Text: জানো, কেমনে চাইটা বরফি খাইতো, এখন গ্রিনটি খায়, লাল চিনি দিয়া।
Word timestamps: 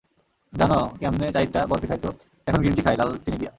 জানো, 0.53 0.79
কেমনে 0.99 1.27
চাইটা 1.31 1.59
বরফি 1.65 1.87
খাইতো, 1.87 2.09
এখন 2.47 2.59
গ্রিনটি 2.59 2.81
খায়, 2.81 2.97
লাল 2.97 3.09
চিনি 3.25 3.37
দিয়া। 3.37 3.49